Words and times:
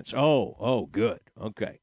defense. 0.00 0.14
Oh, 0.16 0.56
oh, 0.58 0.86
good. 0.86 1.20
Okay, 1.40 1.80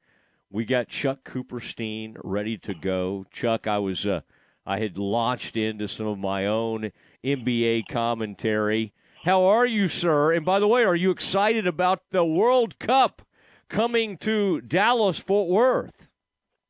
we 0.49 0.65
got 0.65 0.87
Chuck 0.87 1.23
Cooperstein 1.23 2.15
ready 2.23 2.57
to 2.59 2.73
go. 2.73 3.25
Chuck, 3.31 3.67
I 3.67 3.77
was 3.79 4.05
uh, 4.05 4.21
I 4.65 4.79
had 4.79 4.97
launched 4.97 5.57
into 5.57 5.87
some 5.87 6.07
of 6.07 6.17
my 6.17 6.45
own 6.45 6.91
NBA 7.23 7.87
commentary. 7.87 8.93
How 9.23 9.43
are 9.45 9.65
you, 9.65 9.87
sir? 9.87 10.33
And 10.33 10.45
by 10.45 10.59
the 10.59 10.67
way, 10.67 10.83
are 10.83 10.95
you 10.95 11.11
excited 11.11 11.67
about 11.67 12.01
the 12.11 12.25
World 12.25 12.79
Cup 12.79 13.23
coming 13.67 14.17
to 14.19 14.61
Dallas 14.61 15.17
Fort 15.17 15.49
Worth? 15.49 16.07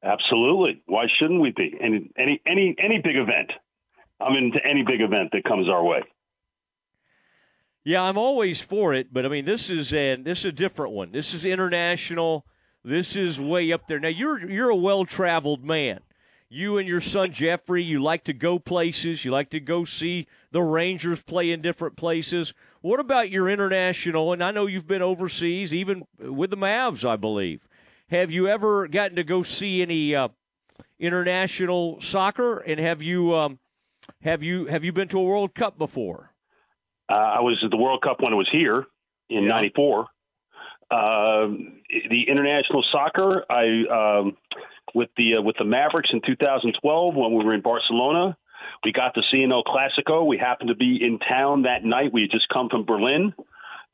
Absolutely. 0.04 0.82
Why 0.86 1.06
shouldn't 1.20 1.42
we 1.42 1.52
be? 1.56 1.76
Any 1.82 2.10
any 2.18 2.42
any 2.46 2.76
any 2.80 3.02
big 3.04 3.16
event. 3.16 3.52
I'm 4.20 4.36
into 4.36 4.60
any 4.66 4.84
big 4.84 5.02
event 5.02 5.30
that 5.34 5.44
comes 5.44 5.70
our 5.70 5.84
way. 5.84 6.02
Yeah, 7.88 8.02
I'm 8.02 8.18
always 8.18 8.60
for 8.60 8.94
it, 8.94 9.14
but 9.14 9.26
I 9.26 9.30
mean 9.30 9.46
this 9.46 9.70
is 9.70 9.94
a 9.94 10.18
this 10.18 10.40
is 10.40 10.46
a 10.48 10.52
different 10.52 10.92
one. 10.92 11.14
This 11.14 11.34
is 11.34 11.46
international. 11.46 12.46
This 12.84 13.16
is 13.16 13.40
way 13.40 13.72
up 13.72 13.88
there. 13.88 13.98
Now 13.98 14.10
you're 14.10 14.46
you're 14.46 14.68
a 14.68 14.76
well 14.76 15.06
traveled 15.06 15.64
man. 15.64 16.02
You 16.50 16.78
and 16.78 16.86
your 16.86 17.00
son 17.00 17.32
Jeffrey, 17.32 17.82
you 17.82 18.04
like 18.04 18.26
to 18.26 18.34
go 18.34 18.60
places. 18.60 19.24
You 19.24 19.32
like 19.32 19.52
to 19.52 19.62
go 19.62 19.86
see 19.86 20.28
the 20.52 20.62
Rangers 20.62 21.22
play 21.22 21.50
in 21.50 21.62
different 21.62 21.96
places. 21.96 22.54
What 22.82 23.00
about 23.00 23.30
your 23.30 23.50
international? 23.50 24.34
And 24.34 24.44
I 24.44 24.52
know 24.52 24.66
you've 24.66 24.86
been 24.86 25.02
overseas, 25.02 25.74
even 25.74 26.04
with 26.20 26.50
the 26.50 26.58
Mavs, 26.58 27.08
I 27.08 27.16
believe. 27.16 27.70
Have 28.10 28.32
you 28.32 28.50
ever 28.50 28.90
gotten 28.90 29.16
to 29.16 29.24
go 29.24 29.44
see 29.44 29.82
any 29.82 30.14
uh, 30.14 30.28
international 31.00 32.02
soccer? 32.02 32.58
And 32.58 32.82
have 32.82 33.02
you 33.02 33.34
um, 33.34 33.60
have 34.24 34.44
you 34.44 34.66
have 34.66 34.84
you 34.84 34.92
been 34.92 35.08
to 35.08 35.20
a 35.20 35.24
World 35.24 35.56
Cup 35.56 35.78
before? 35.78 36.34
Uh, 37.10 37.14
I 37.14 37.40
was 37.42 37.62
at 37.64 37.72
the 37.72 37.78
World 37.78 38.02
Cup 38.02 38.22
when 38.22 38.34
it 38.34 38.36
was 38.36 38.50
here 38.52 38.86
in 39.30 39.48
'94. 39.48 40.08
Uh, 40.90 41.48
the 42.10 42.24
international 42.28 42.84
soccer, 42.92 43.44
I 43.50 44.20
um, 44.20 44.38
with 44.94 45.10
the 45.18 45.36
uh, 45.36 45.42
with 45.42 45.58
the 45.58 45.66
Mavericks 45.66 46.10
in 46.12 46.22
2012 46.26 47.16
when 47.16 47.34
we 47.34 47.44
were 47.44 47.54
in 47.54 47.62
Barcelona. 47.62 48.38
We 48.84 48.92
got 48.92 49.16
to 49.16 49.22
see 49.32 49.42
an 49.44 49.52
El 49.52 49.64
Clasico. 49.64 50.26
We 50.26 50.38
happened 50.38 50.70
to 50.70 50.76
be 50.76 51.00
in 51.02 51.20
town 51.20 51.64
that 51.64 51.84
night. 51.84 52.14
We 52.14 52.22
had 52.22 52.32
just 52.32 52.48
come 52.50 52.70
from 52.70 52.86
Berlin, 52.86 53.34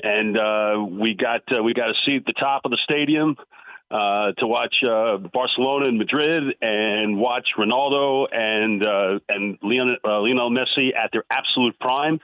and 0.02 0.38
uh, 0.38 0.84
we 0.90 1.16
got 1.16 1.42
uh, 1.52 1.64
we 1.64 1.74
got 1.74 1.90
a 1.90 1.94
seat 2.06 2.18
at 2.18 2.26
the 2.26 2.34
top 2.34 2.62
of 2.66 2.72
the 2.72 2.80
stadium 2.84 3.38
uh, 3.92 4.32
to 4.34 4.48
watch 4.48 4.76
uh, 4.84 5.18
Barcelona 5.18 5.88
and 5.88 5.98
Madrid 5.98 6.56
and 6.62 7.18
watch 7.18 7.50
Ronaldo 7.58 8.28
and 8.34 8.84
uh, 8.84 9.20
and 9.30 9.58
Leon, 9.62 9.98
uh, 10.04 10.20
Lionel 10.20 10.52
Messi 10.52 10.90
at 10.96 11.12
their 11.12 11.24
absolute 11.30 11.80
prime, 11.80 12.20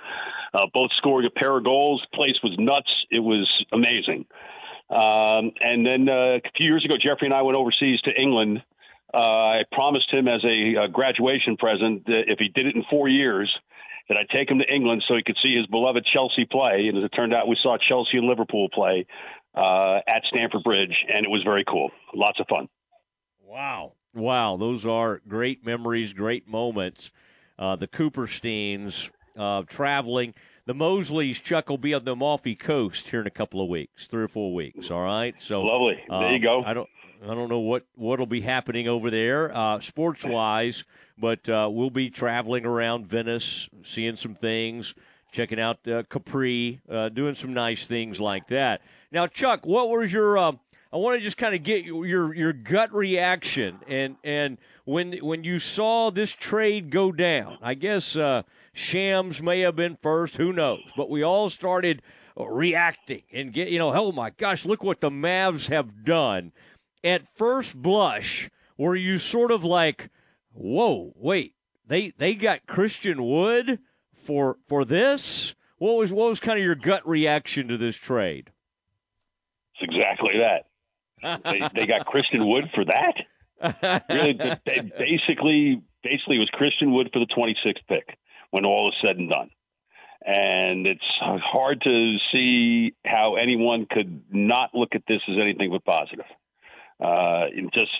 uh, 0.53 0.65
both 0.73 0.91
scoring 0.97 1.27
a 1.27 1.39
pair 1.39 1.57
of 1.57 1.63
goals. 1.63 2.05
Place 2.13 2.37
was 2.43 2.55
nuts. 2.57 2.91
It 3.11 3.19
was 3.19 3.47
amazing. 3.71 4.25
Um, 4.89 5.51
and 5.61 5.85
then 5.85 6.09
uh, 6.09 6.37
a 6.37 6.51
few 6.55 6.65
years 6.65 6.83
ago, 6.83 6.95
Jeffrey 6.95 7.27
and 7.27 7.33
I 7.33 7.41
went 7.43 7.57
overseas 7.57 8.01
to 8.01 8.11
England. 8.19 8.63
Uh, 9.13 9.17
I 9.17 9.63
promised 9.71 10.11
him 10.11 10.27
as 10.27 10.43
a, 10.43 10.85
a 10.85 10.87
graduation 10.87 11.57
present 11.57 12.05
that 12.05 12.23
if 12.27 12.39
he 12.39 12.47
did 12.49 12.65
it 12.67 12.75
in 12.75 12.83
four 12.89 13.07
years, 13.07 13.51
that 14.07 14.17
I'd 14.17 14.29
take 14.29 14.49
him 14.49 14.57
to 14.57 14.73
England 14.73 15.03
so 15.07 15.15
he 15.15 15.23
could 15.23 15.37
see 15.41 15.55
his 15.55 15.67
beloved 15.67 16.05
Chelsea 16.11 16.45
play. 16.45 16.87
And 16.87 16.97
as 16.97 17.03
it 17.03 17.09
turned 17.09 17.33
out, 17.33 17.47
we 17.47 17.57
saw 17.61 17.77
Chelsea 17.77 18.17
and 18.17 18.27
Liverpool 18.27 18.67
play 18.73 19.05
uh, 19.55 19.97
at 20.07 20.23
Stamford 20.27 20.63
Bridge, 20.63 20.95
and 21.07 21.25
it 21.25 21.29
was 21.29 21.43
very 21.43 21.63
cool. 21.63 21.91
Lots 22.15 22.39
of 22.39 22.47
fun. 22.47 22.67
Wow. 23.43 23.93
Wow. 24.13 24.57
Those 24.57 24.85
are 24.85 25.21
great 25.27 25.63
memories, 25.63 26.13
great 26.13 26.47
moments. 26.47 27.11
Uh, 27.57 27.75
the 27.75 27.87
Coopersteins 27.87 29.09
uh, 29.37 29.63
traveling. 29.67 30.33
The 30.65 30.73
Mosleys, 30.75 31.41
Chuck, 31.41 31.69
will 31.69 31.79
be 31.79 31.93
on 31.93 32.05
the 32.05 32.11
Amalfi 32.11 32.55
Coast 32.55 33.07
here 33.09 33.21
in 33.21 33.27
a 33.27 33.31
couple 33.31 33.61
of 33.61 33.69
weeks, 33.69 34.07
three 34.07 34.23
or 34.23 34.27
four 34.27 34.53
weeks. 34.53 34.91
All 34.91 35.01
right. 35.01 35.33
So 35.39 35.61
lovely. 35.61 36.03
There 36.07 36.31
you 36.31 36.39
go. 36.39 36.63
I 36.63 36.73
don't. 36.73 36.89
I 37.23 37.35
don't 37.35 37.49
know 37.49 37.59
what 37.59 37.85
what'll 37.95 38.25
be 38.25 38.41
happening 38.41 38.87
over 38.87 39.09
there, 39.09 39.55
uh, 39.55 39.79
sports 39.81 40.23
wise, 40.23 40.85
but 41.17 41.49
uh, 41.49 41.67
we'll 41.69 41.89
be 41.89 42.09
traveling 42.09 42.65
around 42.65 43.07
Venice, 43.07 43.67
seeing 43.83 44.15
some 44.15 44.35
things, 44.35 44.93
checking 45.31 45.59
out 45.59 45.85
uh, 45.87 46.03
Capri, 46.03 46.79
uh, 46.89 47.09
doing 47.09 47.35
some 47.35 47.53
nice 47.53 47.87
things 47.87 48.21
like 48.21 48.47
that. 48.47 48.81
Now, 49.11 49.27
Chuck, 49.27 49.65
what 49.65 49.89
was 49.89 50.13
your? 50.13 50.37
Uh, 50.37 50.53
I 50.93 50.97
want 50.97 51.19
to 51.19 51.23
just 51.23 51.37
kind 51.37 51.53
of 51.53 51.63
get 51.63 51.83
your 51.83 52.33
your 52.33 52.53
gut 52.53 52.93
reaction 52.93 53.79
and 53.87 54.15
and 54.23 54.57
when 54.85 55.13
when 55.17 55.43
you 55.43 55.59
saw 55.59 56.09
this 56.09 56.31
trade 56.31 56.89
go 56.89 57.11
down. 57.11 57.57
I 57.61 57.73
guess 57.75 58.15
uh, 58.15 58.43
Shams 58.79 59.41
may 59.41 59.59
have 59.59 59.75
been 59.75 59.97
first. 60.01 60.37
Who 60.37 60.53
knows? 60.53 60.85
But 60.95 61.09
we 61.09 61.21
all 61.21 61.49
started 61.49 62.01
reacting 62.37 63.23
and 63.33 63.51
get 63.51 63.67
you 63.67 63.77
know, 63.77 63.93
oh 63.93 64.13
my 64.13 64.29
gosh, 64.29 64.65
look 64.65 64.83
what 64.83 65.01
the 65.01 65.09
Mavs 65.09 65.67
have 65.67 66.05
done. 66.05 66.53
At 67.03 67.23
first 67.35 67.75
blush, 67.75 68.49
were 68.77 68.95
you 68.95 69.17
sort 69.17 69.51
of 69.51 69.65
like, 69.65 70.09
whoa, 70.53 71.11
wait, 71.17 71.55
they 71.85 72.13
they 72.17 72.35
got 72.35 72.67
Christian 72.67 73.23
Wood 73.23 73.79
for 74.23 74.57
for 74.67 74.85
this? 74.85 75.55
What 75.77 75.97
was 75.97 76.13
what 76.13 76.29
was 76.29 76.39
kind 76.39 76.57
of 76.57 76.63
your 76.63 76.75
gut 76.75 77.05
reaction 77.07 77.67
to 77.67 77.77
this 77.77 77.97
trade? 77.97 78.49
It's 79.75 79.91
exactly 79.91 80.35
that. 80.39 81.41
they, 81.43 81.61
they 81.75 81.85
got 81.85 82.05
Christian 82.05 82.47
Wood 82.47 82.69
for 82.73 82.85
that. 82.85 84.03
really, 84.09 84.33
they 84.65 84.91
basically, 84.97 85.81
basically, 86.01 86.37
it 86.37 86.39
was 86.39 86.49
Christian 86.53 86.93
Wood 86.93 87.09
for 87.11 87.19
the 87.19 87.27
26th 87.27 87.85
pick 87.89 88.17
when 88.51 88.65
all 88.65 88.89
is 88.89 88.95
said 89.01 89.17
and 89.17 89.29
done. 89.29 89.49
And 90.25 90.85
it's 90.85 91.01
hard 91.19 91.81
to 91.81 92.17
see 92.31 92.93
how 93.05 93.35
anyone 93.35 93.87
could 93.89 94.23
not 94.29 94.71
look 94.73 94.89
at 94.93 95.03
this 95.07 95.21
as 95.29 95.37
anything 95.41 95.71
but 95.71 95.85
positive. 95.85 96.25
Uh, 96.99 97.45
just 97.73 97.91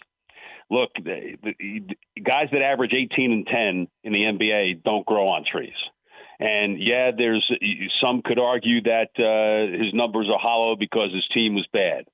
look, 0.70 0.92
the, 0.96 1.38
the, 1.42 2.22
guys 2.22 2.50
that 2.52 2.62
average 2.62 2.94
18 2.94 3.32
and 3.32 3.48
10 3.48 3.88
in 4.04 4.14
the 4.14 4.20
NBA 4.20 4.84
don't 4.84 5.06
grow 5.06 5.30
on 5.30 5.46
trees. 5.50 5.74
And 6.40 6.82
yeah, 6.82 7.12
there's 7.16 7.50
some 8.02 8.22
could 8.22 8.40
argue 8.40 8.82
that 8.84 9.10
uh, 9.18 9.78
his 9.84 9.94
numbers 9.94 10.28
are 10.32 10.40
hollow 10.40 10.76
because 10.76 11.14
his 11.14 11.28
team 11.34 11.54
was 11.54 11.68
bad. 11.74 12.06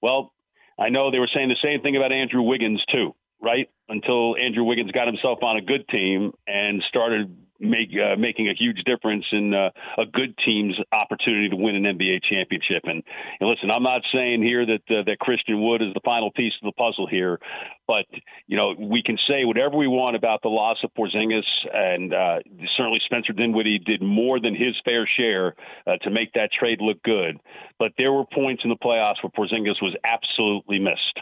Well, 0.00 0.32
I 0.78 0.88
know 0.88 1.10
they 1.10 1.18
were 1.18 1.30
saying 1.32 1.48
the 1.48 1.56
same 1.62 1.80
thing 1.82 1.96
about 1.96 2.12
Andrew 2.12 2.42
Wiggins 2.42 2.82
too, 2.90 3.14
right? 3.40 3.68
Until 3.88 4.36
Andrew 4.36 4.64
Wiggins 4.64 4.92
got 4.92 5.08
himself 5.08 5.42
on 5.42 5.56
a 5.56 5.60
good 5.60 5.88
team 5.88 6.32
and 6.46 6.82
started 6.88 7.36
make 7.62 7.90
uh, 7.92 8.16
making 8.16 8.48
a 8.48 8.54
huge 8.54 8.82
difference 8.84 9.24
in 9.32 9.54
uh, 9.54 9.70
a 9.98 10.04
good 10.04 10.36
team's 10.44 10.76
opportunity 10.92 11.48
to 11.48 11.56
win 11.56 11.76
an 11.76 11.84
NBA 11.84 12.22
championship. 12.28 12.82
And, 12.84 13.02
and 13.40 13.48
listen, 13.48 13.70
I'm 13.70 13.82
not 13.82 14.02
saying 14.12 14.42
here 14.42 14.66
that 14.66 14.82
uh, 14.90 15.02
that 15.06 15.18
Christian 15.20 15.62
Wood 15.62 15.82
is 15.82 15.94
the 15.94 16.00
final 16.04 16.30
piece 16.30 16.54
of 16.62 16.66
the 16.66 16.72
puzzle 16.72 17.06
here, 17.06 17.38
but 17.86 18.06
you 18.46 18.56
know 18.56 18.74
we 18.78 19.02
can 19.02 19.18
say 19.28 19.44
whatever 19.44 19.76
we 19.76 19.86
want 19.86 20.16
about 20.16 20.42
the 20.42 20.48
loss 20.48 20.78
of 20.82 20.90
Porzingis, 20.94 21.44
and 21.72 22.12
uh, 22.12 22.38
certainly 22.76 23.00
Spencer 23.04 23.32
Dinwiddie 23.32 23.78
did 23.78 24.02
more 24.02 24.40
than 24.40 24.54
his 24.54 24.74
fair 24.84 25.08
share 25.16 25.54
uh, 25.86 25.96
to 26.02 26.10
make 26.10 26.32
that 26.34 26.50
trade 26.52 26.80
look 26.80 27.02
good. 27.02 27.38
But 27.78 27.92
there 27.98 28.12
were 28.12 28.24
points 28.24 28.62
in 28.64 28.70
the 28.70 28.76
playoffs 28.76 29.22
where 29.22 29.30
Porzingis 29.30 29.80
was 29.82 29.96
absolutely 30.04 30.78
missed. 30.78 31.20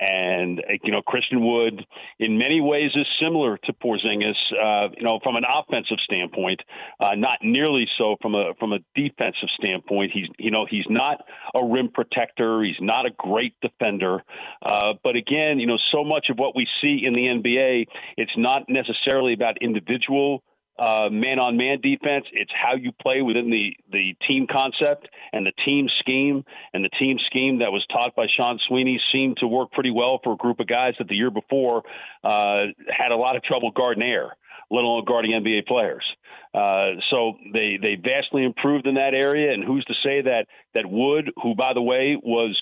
And 0.00 0.62
you 0.82 0.92
know, 0.92 1.02
Christian 1.02 1.44
Wood, 1.44 1.84
in 2.18 2.38
many 2.38 2.60
ways, 2.60 2.92
is 2.94 3.06
similar 3.20 3.58
to 3.58 3.72
Porzingis. 3.72 4.34
Uh, 4.50 4.88
you 4.96 5.04
know, 5.04 5.20
from 5.22 5.36
an 5.36 5.44
offensive 5.44 5.98
standpoint, 6.02 6.62
uh, 7.00 7.14
not 7.16 7.38
nearly 7.42 7.86
so 7.98 8.16
from 8.22 8.34
a 8.34 8.54
from 8.58 8.72
a 8.72 8.78
defensive 8.94 9.50
standpoint. 9.58 10.12
He's 10.12 10.28
you 10.38 10.50
know 10.50 10.66
he's 10.68 10.86
not 10.88 11.24
a 11.54 11.64
rim 11.64 11.90
protector. 11.92 12.62
He's 12.62 12.80
not 12.80 13.04
a 13.04 13.10
great 13.10 13.54
defender. 13.60 14.22
Uh, 14.62 14.94
but 15.04 15.16
again, 15.16 15.58
you 15.58 15.66
know, 15.66 15.78
so 15.92 16.02
much 16.02 16.28
of 16.30 16.38
what 16.38 16.56
we 16.56 16.66
see 16.80 17.02
in 17.04 17.12
the 17.12 17.26
NBA, 17.26 17.86
it's 18.16 18.32
not 18.36 18.62
necessarily 18.68 19.34
about 19.34 19.60
individual 19.60 20.42
man 20.80 21.38
on 21.38 21.56
man 21.56 21.80
defense. 21.80 22.26
It's 22.32 22.52
how 22.54 22.74
you 22.74 22.92
play 22.92 23.22
within 23.22 23.50
the, 23.50 23.76
the 23.92 24.14
team 24.26 24.46
concept 24.50 25.08
and 25.32 25.46
the 25.46 25.52
team 25.64 25.88
scheme. 25.98 26.44
And 26.72 26.84
the 26.84 26.90
team 26.98 27.18
scheme 27.26 27.58
that 27.58 27.72
was 27.72 27.84
taught 27.92 28.14
by 28.14 28.26
Sean 28.34 28.58
Sweeney 28.66 29.00
seemed 29.12 29.38
to 29.38 29.46
work 29.46 29.72
pretty 29.72 29.90
well 29.90 30.20
for 30.22 30.32
a 30.32 30.36
group 30.36 30.60
of 30.60 30.66
guys 30.66 30.94
that 30.98 31.08
the 31.08 31.16
year 31.16 31.30
before 31.30 31.82
uh, 32.24 32.66
had 32.88 33.12
a 33.12 33.16
lot 33.16 33.36
of 33.36 33.42
trouble 33.42 33.70
guarding 33.70 34.02
air, 34.02 34.36
let 34.70 34.84
alone 34.84 35.04
guarding 35.06 35.32
NBA 35.32 35.66
players. 35.66 36.04
Uh, 36.52 36.98
so 37.10 37.34
they 37.52 37.78
they 37.80 37.94
vastly 37.94 38.44
improved 38.44 38.86
in 38.86 38.94
that 38.94 39.14
area. 39.14 39.52
And 39.52 39.62
who's 39.62 39.84
to 39.84 39.94
say 40.02 40.22
that 40.22 40.46
that 40.74 40.84
Wood, 40.86 41.30
who 41.42 41.54
by 41.54 41.74
the 41.74 41.82
way 41.82 42.16
was 42.20 42.60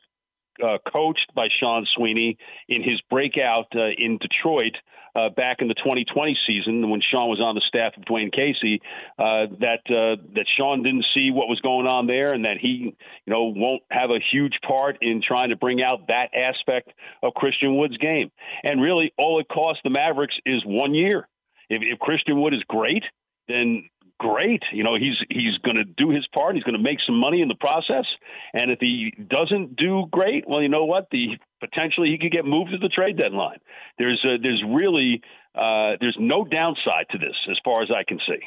uh, 0.65 0.79
coached 0.91 1.33
by 1.35 1.49
Sean 1.61 1.87
Sweeney 1.95 2.39
in 2.69 2.83
his 2.83 3.01
breakout 3.11 3.69
uh, 3.75 3.89
in 3.97 4.19
Detroit 4.19 4.77
uh, 5.15 5.29
back 5.31 5.59
in 5.61 5.69
the 5.69 5.75
2020 5.75 6.37
season 6.47 6.91
when 6.91 7.01
Sean 7.01 7.29
was 7.29 7.41
on 7.41 7.55
the 7.55 7.63
staff 7.67 7.97
of 7.97 8.05
Dwane 8.05 8.33
Casey. 8.33 8.81
Uh, 9.19 9.47
that 9.61 9.83
uh, 9.89 10.23
that 10.35 10.47
Sean 10.57 10.83
didn't 10.83 11.07
see 11.15 11.31
what 11.31 11.49
was 11.49 11.61
going 11.61 11.87
on 11.87 12.07
there, 12.07 12.33
and 12.33 12.45
that 12.45 12.59
he, 12.61 12.95
you 13.27 13.33
know, 13.33 13.45
won't 13.45 13.83
have 13.91 14.11
a 14.11 14.19
huge 14.31 14.59
part 14.67 14.99
in 15.01 15.23
trying 15.27 15.51
to 15.51 15.57
bring 15.57 15.83
out 15.83 16.09
that 16.09 16.31
aspect 16.35 16.93
of 17.23 17.35
Christian 17.35 17.77
Wood's 17.77 17.97
game. 17.97 18.31
And 18.63 18.81
really, 18.81 19.13
all 19.19 19.41
it 19.41 19.49
costs 19.49 19.81
the 19.83 19.91
Mavericks 19.91 20.37
is 20.45 20.63
one 20.65 20.95
year. 20.95 21.29
If, 21.71 21.83
if 21.83 21.99
Christian 21.99 22.41
Wood 22.41 22.55
is 22.55 22.63
great, 22.69 23.05
then 23.49 23.89
great. 24.19 24.63
You 24.73 24.85
know, 24.85 24.97
he's 24.97 25.17
he's 25.31 25.57
going 25.65 25.77
to 25.77 25.85
do 25.85 26.11
his 26.11 26.27
part. 26.35 26.55
He's 26.55 26.65
going 26.65 26.77
to 26.77 26.83
make 26.83 26.99
some 27.07 27.19
money 27.19 27.41
in 27.41 27.49
the 27.49 27.55
process. 27.55 28.05
And 28.53 28.71
if 28.71 28.79
he 28.81 29.13
doesn't 29.29 29.77
do 29.77 30.07
great, 30.11 30.49
well, 30.49 30.61
you 30.63 30.69
know 30.69 30.85
what? 30.85 31.09
The 31.11 31.39
potentially 31.61 32.11
he 32.11 32.19
could 32.19 32.33
get 32.33 32.45
moved 32.45 32.73
to 32.73 32.79
the 32.79 32.89
trade 32.89 33.17
deadline. 33.17 33.59
There's 33.99 34.25
a, 34.25 34.39
there's 34.41 34.63
really 34.67 35.23
uh, 35.55 35.97
there's 36.01 36.17
no 36.19 36.45
downside 36.45 37.07
to 37.11 37.19
this 37.19 37.37
as 37.51 37.59
far 37.65 37.83
as 37.83 37.91
I 37.91 38.05
can 38.07 38.19
see. 38.27 38.41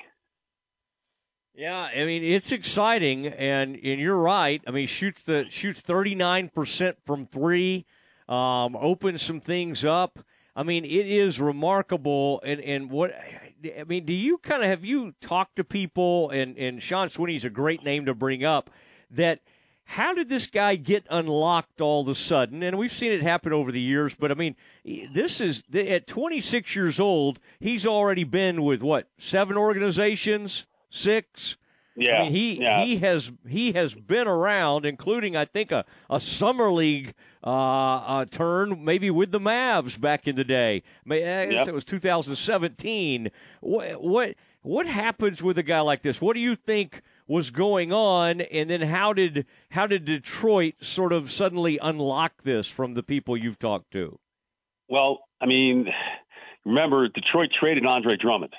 Yeah, 1.54 1.90
I 1.96 2.06
mean 2.06 2.24
it's 2.24 2.52
exciting, 2.52 3.28
and 3.28 3.76
and 3.76 4.00
you're 4.00 4.16
right. 4.16 4.62
I 4.66 4.72
mean 4.72 4.88
shoots 4.88 5.22
the 5.24 5.46
shoots 5.50 5.82
39 5.82 6.50
percent 6.50 6.98
from 7.06 7.26
three, 7.26 7.86
um, 8.30 8.76
opens 8.76 9.22
some 9.22 9.42
things 9.42 9.84
up. 9.84 10.20
I 10.56 10.64
mean 10.64 10.86
it 10.86 11.08
is 11.08 11.40
remarkable, 11.40 12.42
and 12.44 12.60
and 12.62 12.90
what 12.90 13.14
I 13.14 13.84
mean, 13.86 14.06
do 14.06 14.14
you 14.14 14.38
kind 14.38 14.64
of 14.64 14.70
have 14.70 14.84
you 14.84 15.14
talked 15.22 15.56
to 15.58 15.64
people, 15.64 16.30
and 16.30 16.58
and 16.58 16.82
Sean 16.82 17.10
Sweeney's 17.10 17.46
a 17.46 17.50
great 17.50 17.84
name 17.84 18.06
to 18.06 18.14
bring 18.14 18.44
up 18.44 18.70
that. 19.10 19.40
How 19.86 20.14
did 20.14 20.30
this 20.30 20.46
guy 20.46 20.76
get 20.76 21.06
unlocked 21.10 21.82
all 21.82 22.04
of 22.04 22.08
a 22.08 22.16
sudden? 22.16 22.64
And 22.64 22.78
we've 22.78 22.94
seen 22.94 23.12
it 23.12 23.22
happen 23.24 23.52
over 23.52 23.74
the 23.74 23.82
years, 23.82 24.16
but 24.16 24.32
I 24.32 24.36
mean, 24.36 24.56
this 24.86 25.42
is 25.42 25.64
at 25.74 26.08
26 26.08 26.78
years 26.78 26.98
old, 26.98 27.42
he's 27.60 27.86
already 27.86 28.24
been 28.24 28.64
with 28.64 28.82
what, 28.82 29.10
seven 29.18 29.58
organizations? 29.58 30.66
six. 30.92 31.58
Yeah, 31.96 32.20
I 32.20 32.24
mean, 32.24 32.32
he 32.32 32.62
yeah. 32.62 32.84
he 32.86 32.98
has 32.98 33.32
he 33.48 33.74
has 33.74 33.96
been 33.96 34.28
around, 34.28 34.86
including 34.86 35.36
I 35.36 35.46
think 35.46 35.72
a, 35.72 35.84
a 36.10 36.20
summer 36.20 36.72
league 36.72 37.14
uh, 37.44 37.50
uh, 37.50 38.26
turn, 38.26 38.84
maybe 38.84 39.12
with 39.12 39.32
the 39.32 39.40
Mavs 39.40 40.00
back 40.00 40.28
in 40.28 40.36
the 40.38 40.46
day. 40.46 40.84
I 41.06 41.20
guess 41.48 41.52
yep. 41.52 41.68
it 41.68 41.74
was 41.74 41.84
2017. 41.84 43.30
What 43.60 44.02
what 44.02 44.36
what 44.62 44.88
happens 44.88 45.44
with 45.44 45.58
a 45.58 45.64
guy 45.64 45.82
like 45.82 46.02
this? 46.02 46.22
What 46.22 46.34
do 46.34 46.40
you 46.40 46.56
think 46.56 47.02
was 47.28 47.52
going 47.52 47.92
on, 47.92 48.42
and 48.42 48.70
then 48.70 48.82
how 48.82 49.12
did 49.12 49.46
how 49.72 49.86
did 49.86 50.06
Detroit 50.06 50.76
sort 50.80 51.12
of 51.12 51.30
suddenly 51.30 51.78
unlock 51.82 52.44
this 52.44 52.70
from 52.70 52.94
the 52.94 53.04
people 53.04 53.36
you've 53.36 53.60
talked 53.60 53.92
to? 53.92 54.18
Well, 54.88 55.20
I 55.42 55.46
mean, 55.46 55.88
remember 56.66 57.10
Detroit 57.10 57.50
traded 57.60 57.86
Andre 57.86 58.16
Drummond. 58.16 58.54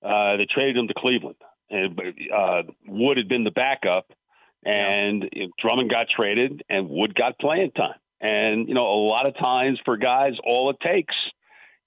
Uh, 0.00 0.36
they 0.36 0.46
traded 0.48 0.76
him 0.76 0.86
to 0.86 0.94
Cleveland 0.94 1.36
and 1.70 2.00
uh, 2.34 2.62
Wood 2.86 3.16
had 3.16 3.28
been 3.28 3.44
the 3.44 3.50
backup, 3.50 4.10
and 4.64 5.28
yeah. 5.32 5.46
Drummond 5.58 5.90
got 5.90 6.06
traded, 6.14 6.62
and 6.68 6.88
Wood 6.88 7.14
got 7.14 7.38
playing 7.38 7.72
time. 7.72 7.98
And 8.20 8.68
you 8.68 8.74
know, 8.74 8.86
a 8.86 9.06
lot 9.06 9.26
of 9.26 9.36
times 9.36 9.78
for 9.84 9.96
guys, 9.96 10.34
all 10.44 10.70
it 10.70 10.80
takes 10.80 11.14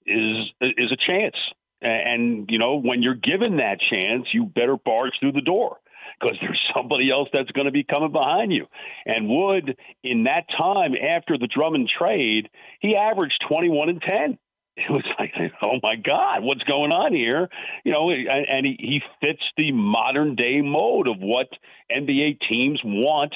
is 0.06 0.46
is 0.60 0.92
a 0.92 0.96
chance. 0.96 1.36
And 1.80 2.48
you 2.48 2.58
know, 2.58 2.76
when 2.76 3.02
you're 3.02 3.14
given 3.14 3.56
that 3.56 3.78
chance, 3.90 4.26
you 4.32 4.46
better 4.46 4.76
barge 4.76 5.12
through 5.20 5.32
the 5.32 5.40
door 5.40 5.78
because 6.20 6.36
there's 6.40 6.60
somebody 6.74 7.10
else 7.10 7.28
that's 7.32 7.50
going 7.50 7.66
to 7.66 7.72
be 7.72 7.84
coming 7.84 8.12
behind 8.12 8.52
you. 8.52 8.66
And 9.04 9.28
Wood, 9.28 9.76
in 10.02 10.24
that 10.24 10.46
time 10.56 10.92
after 10.94 11.36
the 11.36 11.48
Drummond 11.48 11.90
trade, 11.96 12.48
he 12.80 12.96
averaged 12.96 13.44
21 13.48 13.88
and 13.88 14.02
10 14.02 14.38
it 14.76 14.90
was 14.90 15.04
like, 15.18 15.32
oh 15.60 15.78
my 15.82 15.96
God, 15.96 16.42
what's 16.42 16.62
going 16.62 16.92
on 16.92 17.12
here? 17.12 17.48
You 17.84 17.92
know, 17.92 18.10
and, 18.10 18.28
and 18.28 18.66
he, 18.66 18.76
he 18.78 19.02
fits 19.20 19.42
the 19.56 19.72
modern 19.72 20.34
day 20.34 20.60
mode 20.62 21.08
of 21.08 21.18
what 21.18 21.48
NBA 21.90 22.38
teams 22.48 22.80
want 22.82 23.34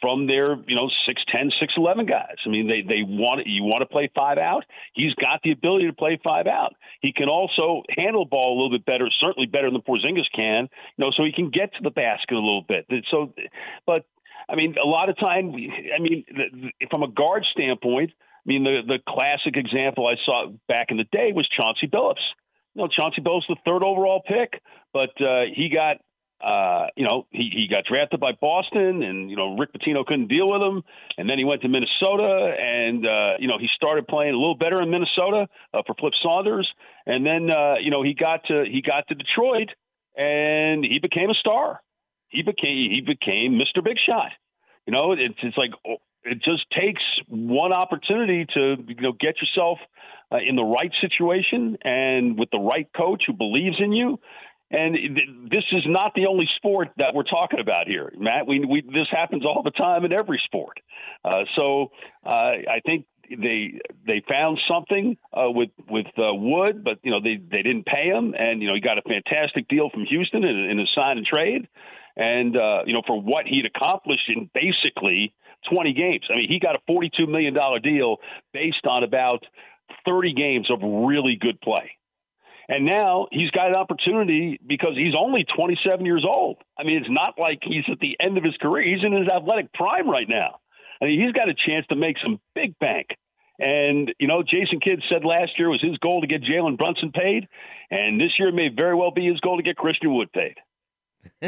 from 0.00 0.26
their, 0.26 0.56
you 0.68 0.76
know, 0.76 0.90
6'10, 1.08 1.50
6'11 1.78 2.08
guys. 2.08 2.36
I 2.44 2.50
mean, 2.50 2.68
they, 2.68 2.82
they 2.82 3.02
want 3.02 3.46
you 3.46 3.64
want 3.64 3.80
to 3.82 3.86
play 3.86 4.10
five 4.14 4.38
out. 4.38 4.64
He's 4.92 5.14
got 5.14 5.40
the 5.42 5.52
ability 5.52 5.86
to 5.86 5.92
play 5.92 6.20
five 6.22 6.46
out. 6.46 6.74
He 7.00 7.12
can 7.12 7.28
also 7.28 7.82
handle 7.96 8.24
ball 8.24 8.54
a 8.54 8.56
little 8.62 8.78
bit 8.78 8.84
better, 8.84 9.08
certainly 9.20 9.46
better 9.46 9.70
than 9.70 9.80
Porzingis 9.80 10.30
can, 10.34 10.68
you 10.96 11.04
know, 11.04 11.10
so 11.16 11.24
he 11.24 11.32
can 11.32 11.50
get 11.50 11.72
to 11.74 11.82
the 11.82 11.90
basket 11.90 12.34
a 12.34 12.36
little 12.36 12.64
bit. 12.68 12.86
So, 13.10 13.32
but 13.86 14.04
I 14.48 14.54
mean, 14.54 14.76
a 14.82 14.86
lot 14.86 15.08
of 15.08 15.18
time, 15.18 15.54
I 15.54 16.00
mean, 16.00 16.24
from 16.90 17.02
a 17.02 17.08
guard 17.08 17.44
standpoint, 17.50 18.12
mean, 18.46 18.64
the, 18.64 18.80
the 18.86 18.98
classic 19.08 19.56
example 19.56 20.06
I 20.06 20.14
saw 20.24 20.46
back 20.68 20.86
in 20.90 20.96
the 20.96 21.06
day 21.10 21.32
was 21.34 21.48
Chauncey 21.48 21.88
Billups. 21.88 22.24
You 22.74 22.82
know, 22.82 22.88
Chauncey 22.88 23.20
Billups, 23.20 23.48
the 23.48 23.56
third 23.64 23.82
overall 23.82 24.22
pick, 24.26 24.62
but 24.92 25.10
uh, 25.20 25.42
he 25.52 25.68
got, 25.68 25.96
uh, 26.44 26.88
you 26.96 27.04
know, 27.04 27.26
he, 27.30 27.50
he 27.52 27.68
got 27.68 27.84
drafted 27.84 28.20
by 28.20 28.32
Boston, 28.40 29.02
and 29.02 29.30
you 29.30 29.36
know 29.36 29.56
Rick 29.56 29.70
Pitino 29.72 30.04
couldn't 30.04 30.28
deal 30.28 30.50
with 30.50 30.60
him, 30.60 30.84
and 31.16 31.28
then 31.28 31.38
he 31.38 31.44
went 31.44 31.62
to 31.62 31.68
Minnesota, 31.68 32.54
and 32.60 33.06
uh, 33.06 33.32
you 33.38 33.48
know 33.48 33.58
he 33.58 33.68
started 33.74 34.06
playing 34.06 34.34
a 34.34 34.36
little 34.36 34.56
better 34.56 34.80
in 34.82 34.90
Minnesota 34.90 35.48
uh, 35.72 35.82
for 35.86 35.94
Flip 35.98 36.12
Saunders, 36.22 36.70
and 37.06 37.24
then 37.24 37.50
uh, 37.50 37.76
you 37.80 37.90
know 37.90 38.02
he 38.02 38.12
got 38.12 38.44
to 38.48 38.64
he 38.70 38.82
got 38.82 39.08
to 39.08 39.14
Detroit, 39.14 39.70
and 40.14 40.84
he 40.84 40.98
became 41.00 41.30
a 41.30 41.34
star. 41.34 41.80
He 42.28 42.42
became 42.42 42.90
he 42.90 43.00
became 43.00 43.58
Mr. 43.58 43.82
Big 43.82 43.96
Shot. 44.04 44.32
You 44.86 44.92
know, 44.92 45.12
it's 45.12 45.38
it's 45.42 45.56
like 45.56 45.70
it 46.26 46.42
just 46.42 46.66
takes 46.70 47.02
one 47.28 47.72
opportunity 47.72 48.46
to 48.54 48.76
you 48.86 49.00
know 49.00 49.12
get 49.12 49.36
yourself 49.40 49.78
uh, 50.32 50.38
in 50.38 50.56
the 50.56 50.64
right 50.64 50.92
situation 51.00 51.76
and 51.82 52.38
with 52.38 52.50
the 52.50 52.58
right 52.58 52.88
coach 52.96 53.24
who 53.26 53.32
believes 53.32 53.76
in 53.78 53.92
you. 53.92 54.18
And 54.68 54.96
this 55.48 55.62
is 55.70 55.84
not 55.86 56.14
the 56.14 56.26
only 56.26 56.48
sport 56.56 56.88
that 56.96 57.14
we're 57.14 57.22
talking 57.22 57.60
about 57.60 57.86
here, 57.86 58.12
Matt. 58.18 58.48
We, 58.48 58.64
we 58.64 58.80
this 58.80 59.06
happens 59.10 59.44
all 59.46 59.62
the 59.62 59.70
time 59.70 60.04
in 60.04 60.12
every 60.12 60.40
sport. 60.44 60.80
Uh, 61.24 61.44
so 61.54 61.92
uh, 62.24 62.28
I 62.28 62.80
think 62.84 63.06
they 63.30 63.80
they 64.06 64.22
found 64.28 64.60
something 64.68 65.16
uh, 65.32 65.50
with 65.50 65.70
with 65.88 66.06
uh, 66.18 66.34
Wood, 66.34 66.82
but 66.82 66.98
you 67.04 67.12
know 67.12 67.20
they 67.20 67.36
they 67.36 67.62
didn't 67.62 67.86
pay 67.86 68.08
him, 68.08 68.34
and 68.36 68.60
you 68.60 68.66
know 68.66 68.74
he 68.74 68.80
got 68.80 68.98
a 68.98 69.02
fantastic 69.02 69.68
deal 69.68 69.88
from 69.90 70.04
Houston 70.04 70.42
in, 70.42 70.56
in 70.58 70.80
a 70.80 70.86
sign 70.94 71.18
and 71.18 71.26
trade, 71.26 71.68
and 72.16 72.56
uh, 72.56 72.82
you 72.86 72.92
know 72.92 73.02
for 73.06 73.20
what 73.20 73.46
he'd 73.46 73.66
accomplished 73.66 74.28
in 74.28 74.50
basically 74.54 75.34
20 75.70 75.92
games. 75.92 76.24
I 76.30 76.36
mean, 76.36 76.48
he 76.48 76.58
got 76.58 76.76
a 76.76 76.90
$42 76.90 77.28
million 77.28 77.54
deal 77.82 78.18
based 78.52 78.86
on 78.86 79.02
about 79.02 79.44
30 80.04 80.32
games 80.34 80.70
of 80.70 80.80
really 80.82 81.36
good 81.40 81.60
play. 81.60 81.92
And 82.68 82.84
now 82.84 83.28
he's 83.30 83.50
got 83.50 83.68
an 83.68 83.74
opportunity 83.74 84.58
because 84.66 84.96
he's 84.96 85.14
only 85.16 85.44
27 85.56 86.04
years 86.04 86.24
old. 86.26 86.58
I 86.78 86.82
mean, 86.82 86.98
it's 86.98 87.10
not 87.10 87.34
like 87.38 87.60
he's 87.62 87.84
at 87.90 88.00
the 88.00 88.16
end 88.20 88.38
of 88.38 88.44
his 88.44 88.56
career. 88.56 88.82
He's 88.92 89.04
in 89.04 89.12
his 89.12 89.28
athletic 89.28 89.72
prime 89.72 90.10
right 90.10 90.28
now. 90.28 90.58
I 91.00 91.04
mean, 91.04 91.20
he's 91.20 91.32
got 91.32 91.48
a 91.48 91.54
chance 91.54 91.86
to 91.88 91.96
make 91.96 92.16
some 92.22 92.40
big 92.54 92.76
bank. 92.78 93.08
And, 93.58 94.12
you 94.18 94.26
know, 94.26 94.42
Jason 94.42 94.80
Kidd 94.80 95.02
said 95.08 95.24
last 95.24 95.52
year 95.58 95.70
was 95.70 95.80
his 95.80 95.96
goal 95.98 96.20
to 96.20 96.26
get 96.26 96.42
Jalen 96.42 96.76
Brunson 96.76 97.12
paid. 97.12 97.48
And 97.90 98.20
this 98.20 98.32
year 98.38 98.50
may 98.50 98.68
very 98.68 98.94
well 98.94 99.12
be 99.12 99.26
his 99.26 99.40
goal 99.40 99.56
to 99.56 99.62
get 99.62 99.76
Christian 99.76 100.12
Wood 100.14 100.32
paid. 100.32 100.56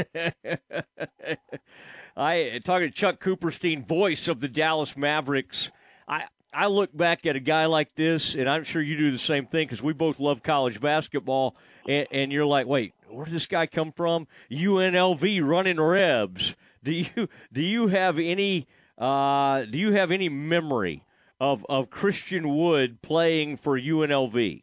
I 2.17 2.61
talking 2.65 2.89
to 2.89 2.95
Chuck 2.95 3.23
Cooperstein, 3.23 3.87
voice 3.87 4.29
of 4.29 4.41
the 4.41 4.49
Dallas 4.49 4.97
Mavericks. 4.97 5.71
I 6.07 6.25
I 6.53 6.67
look 6.67 6.97
back 6.97 7.27
at 7.27 7.37
a 7.37 7.41
guy 7.41 7.67
like 7.67 7.95
this, 7.95 8.35
and 8.35 8.49
I'm 8.49 8.64
sure 8.64 8.81
you 8.81 8.97
do 8.97 9.11
the 9.11 9.19
same 9.19 9.47
thing 9.47 9.67
because 9.67 9.83
we 9.83 9.93
both 9.93 10.19
love 10.19 10.43
college 10.43 10.81
basketball. 10.81 11.57
And, 11.87 12.07
and, 12.11 12.33
you're 12.33 12.47
like, 12.47 12.67
wait, 12.67 12.95
where 13.09 13.26
did 13.26 13.35
this 13.35 13.47
guy 13.47 13.67
come 13.67 13.93
from? 13.93 14.26
UNLV 14.50 15.47
running 15.47 15.81
Rebs. 15.81 16.57
Do 16.83 16.93
you 16.93 17.29
do 17.52 17.61
you 17.61 17.88
have 17.88 18.19
any 18.19 18.67
uh, 18.97 19.64
do 19.64 19.79
you 19.79 19.93
have 19.93 20.11
any 20.11 20.29
memory 20.29 21.05
of 21.41 21.67
of 21.69 21.91
Christian 21.91 22.57
Wood 22.57 23.02
playing 23.02 23.59
for 23.59 23.79
UNLV? 23.79 24.62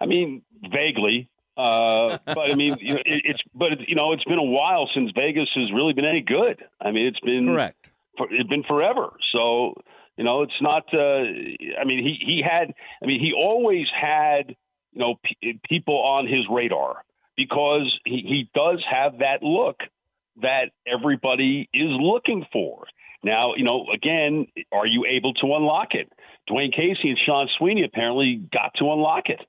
I 0.00 0.06
mean, 0.06 0.42
vaguely. 0.62 1.28
Uh, 1.56 2.18
but 2.26 2.50
I 2.50 2.54
mean, 2.54 2.76
you 2.80 2.94
know, 2.94 3.00
it, 3.04 3.22
it's 3.24 3.40
but 3.54 3.88
you 3.88 3.94
know, 3.94 4.12
it's 4.12 4.24
been 4.24 4.38
a 4.38 4.42
while 4.42 4.88
since 4.94 5.10
Vegas 5.14 5.48
has 5.54 5.72
really 5.72 5.92
been 5.92 6.04
any 6.04 6.20
good. 6.20 6.62
I 6.80 6.90
mean, 6.90 7.06
it's 7.06 7.20
been 7.20 7.46
correct. 7.46 7.88
It's 8.18 8.48
been 8.48 8.64
forever. 8.64 9.12
So 9.32 9.74
you 10.16 10.24
know, 10.24 10.42
it's 10.42 10.60
not. 10.60 10.84
Uh, 10.92 11.22
I 11.78 11.84
mean, 11.84 12.02
he 12.04 12.18
he 12.20 12.42
had. 12.42 12.74
I 13.02 13.06
mean, 13.06 13.20
he 13.20 13.32
always 13.32 13.86
had 13.88 14.54
you 14.92 15.00
know 15.00 15.14
p- 15.22 15.60
people 15.68 15.98
on 15.98 16.26
his 16.26 16.44
radar 16.50 17.02
because 17.36 17.98
he, 18.04 18.22
he 18.26 18.50
does 18.54 18.84
have 18.90 19.18
that 19.18 19.42
look 19.42 19.76
that 20.42 20.70
everybody 20.86 21.68
is 21.72 21.90
looking 22.00 22.46
for. 22.52 22.86
Now, 23.22 23.54
you 23.56 23.64
know, 23.64 23.86
again, 23.92 24.46
are 24.72 24.86
you 24.86 25.06
able 25.06 25.34
to 25.34 25.54
unlock 25.54 25.94
it? 25.94 26.12
Dwane 26.48 26.72
Casey 26.72 27.10
and 27.10 27.18
Sean 27.24 27.48
Sweeney 27.58 27.84
apparently 27.84 28.36
got 28.52 28.74
to 28.78 28.92
unlock 28.92 29.28
it. 29.28 29.40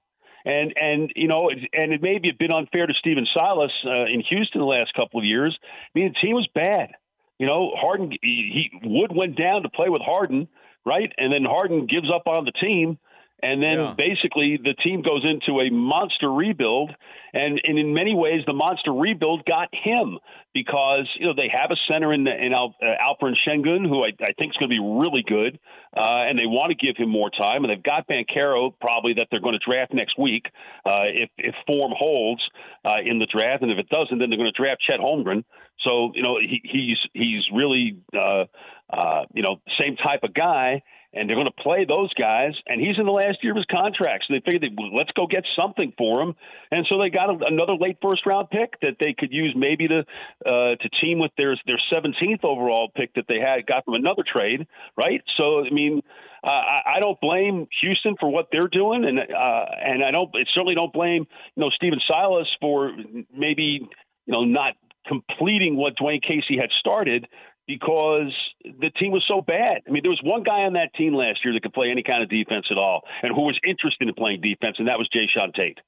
And 0.48 0.74
and 0.77 1.12
you 1.13 1.27
know, 1.27 1.50
and 1.50 1.92
it 1.92 2.01
may 2.01 2.20
be 2.20 2.30
a 2.30 2.34
bit 2.34 2.51
unfair 2.51 2.88
to 2.88 2.94
Stephen 2.94 3.27
Silas 3.34 3.72
uh, 3.86 4.06
in 4.06 4.24
Houston 4.30 4.62
the 4.62 4.66
last 4.66 4.94
couple 4.94 5.20
of 5.20 5.25
years. 5.25 5.58
I 5.62 6.00
mean, 6.00 6.13
the 6.13 6.25
team 6.25 6.36
was 6.36 6.48
bad. 6.56 6.92
You 7.38 7.48
know, 7.48 7.74
Harden 7.75 8.12
he, 8.22 8.70
he 8.72 8.88
Wood 8.88 9.12
went 9.13 9.38
down 9.38 9.63
to 9.63 9.70
play 9.70 9.89
with 9.89 10.01
Harden, 10.01 10.48
right? 10.86 11.12
And 11.18 11.34
then 11.34 11.44
Harden 11.44 11.86
gives 11.86 12.10
up 12.10 12.27
on 12.27 12.46
the 12.46 12.54
team, 12.54 12.98
and 13.44 13.62
then 13.62 13.77
Yeah. 13.79 13.94
basically 13.98 14.58
the 14.58 14.74
team 14.74 15.01
goes 15.01 15.24
into 15.24 15.60
a 15.62 15.70
monster 15.70 16.32
rebuild. 16.32 16.96
And, 17.34 17.62
and 17.63 17.77
in 17.77 17.94
many 17.94 18.15
ways, 18.15 18.44
the 18.46 18.53
monster 18.53 18.91
rebuild 18.91 19.46
got 19.46 19.70
him 19.74 20.17
because 20.53 21.08
you 21.20 21.27
know 21.27 21.34
they 21.34 21.50
have 21.50 21.70
a 21.72 21.75
center 21.88 22.12
in 22.13 22.25
in 22.25 22.53
Al, 22.53 22.74
uh, 22.82 22.86
Alperen 23.00 23.36
Şengün, 23.46 23.88
who 23.88 24.03
I, 24.03 24.13
I 24.22 24.32
think 24.39 24.53
is 24.53 24.58
going 24.58 24.70
to 24.70 24.75
be 24.75 24.79
really 24.79 25.24
good, 25.27 25.60
uh, 25.96 26.25
and 26.27 26.39
they 26.39 26.48
want 26.48 26.72
to 26.72 26.75
give 26.75 26.98
him 26.98 27.10
more 27.10 27.29
time. 27.29 27.63
And 27.63 27.70
they've 27.70 27.84
got 27.84 28.08
Banchero 28.08 28.74
probably 28.79 29.13
that 29.15 29.27
they're 29.29 29.41
going 29.41 29.60
to 29.60 29.63
draft 29.63 29.94
next 29.94 30.17
week 30.17 30.48
uh, 30.86 31.06
if 31.06 31.29
if 31.38 31.53
form 31.67 31.94
holds 31.96 32.41
uh, 32.86 33.01
in 33.06 33.20
the 33.20 33.27
draft, 33.27 33.62
and 33.62 33.72
if 33.72 33.77
it 33.77 33.89
doesn't, 33.89 34.17
then 34.17 34.29
they're 34.29 34.39
going 34.39 34.51
to 34.51 34.62
draft 34.62 34.82
Chet 34.82 35.00
Holmgren. 35.00 35.44
So 35.79 36.12
you 36.15 36.24
know 36.24 36.39
he, 36.39 36.62
he's 36.63 37.00
he's 37.13 37.44
really 37.53 37.98
uh, 38.15 38.46
uh, 38.89 39.25
you 39.34 39.44
know 39.44 39.58
same 39.77 39.96
type 39.98 40.24
of 40.24 40.34
guy 40.34 40.82
and 41.18 41.30
they're 41.30 41.36
going 41.36 41.48
to 41.48 41.64
play 41.64 41.86
those 41.86 42.14
guys. 42.14 42.54
And 42.68 42.80
he's 42.80 42.98
in 42.98 43.06
the 43.06 43.12
last 43.12 43.44
year 43.44 43.54
of 43.54 43.58
his 43.58 43.66
contract, 43.66 44.26
so 44.28 44.34
they 44.34 44.40
figured, 44.40 44.62
they, 44.62 44.76
well, 44.76 44.96
let's 44.96 45.12
go 45.12 45.28
get 45.28 45.44
something 45.56 45.94
for 45.98 46.22
him. 46.22 46.36
And 46.72 46.86
so 46.88 46.98
they 47.00 47.10
got 47.10 47.30
a, 47.30 47.46
another 47.46 47.74
late 47.74 47.98
first 48.02 48.26
round 48.26 48.50
pick 48.50 48.80
that 48.82 48.98
they 49.00 49.14
could 49.18 49.32
use 49.32 49.54
maybe 49.56 49.88
to 49.88 50.00
uh, 50.46 50.76
to 50.76 50.90
team 51.02 51.20
with 51.20 51.32
their 51.38 51.56
their 51.66 51.80
17th 51.92 52.44
overall 52.44 52.90
pick 52.94 53.14
that 53.16 53.26
they 53.28 53.40
had 53.40 53.66
got 53.66 53.86
from 53.86 53.96
another 53.96 54.24
trade, 54.26 54.68
right? 54.98 55.22
So 55.36 55.66
I 55.66 55.70
mean. 55.70 56.02
Uh, 56.44 56.50
I, 56.50 56.82
I 56.98 57.00
don't 57.00 57.20
blame 57.20 57.68
Houston 57.82 58.16
for 58.20 58.30
what 58.30 58.50
they're 58.52 58.68
doing, 58.68 59.04
and 59.06 59.18
uh, 59.20 59.66
and 59.84 60.06
I 60.06 60.12
don't 60.12 60.30
certainly 60.54 60.76
don't 60.76 60.94
blame 60.94 61.26
you 61.56 61.62
know 61.64 61.72
Stephen 61.72 62.00
Silas 62.08 62.48
for 62.62 62.92
maybe 63.36 63.82
you 64.28 64.32
know 64.32 64.44
not 64.44 64.76
completing 65.08 65.76
what 65.76 65.98
Dwane 65.98 66.22
Casey 66.22 66.58
had 66.58 66.70
started 66.80 67.28
because 67.68 68.34
the 68.64 68.90
team 68.92 69.12
was 69.12 69.24
so 69.28 69.42
bad. 69.42 69.82
I 69.88 69.92
mean, 69.92 70.02
there 70.02 70.10
was 70.10 70.22
one 70.24 70.44
guy 70.44 70.62
on 70.62 70.74
that 70.74 70.94
team 70.96 71.14
last 71.14 71.44
year 71.44 71.54
that 71.54 71.62
could 71.62 71.74
play 71.74 71.90
any 71.92 72.04
kind 72.04 72.24
of 72.24 72.30
defense 72.30 72.68
at 72.72 72.78
all, 72.78 73.02
and 73.22 73.36
who 73.36 73.42
was 73.42 73.60
interested 73.68 74.08
in 74.08 74.14
playing 74.14 74.42
defense, 74.42 74.78
and 74.80 74.88
that 74.88 74.98
was 74.98 75.10
Jae'Sean 75.14 75.54
Tate. 75.54 75.80